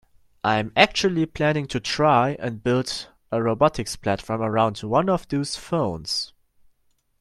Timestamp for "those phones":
5.27-6.33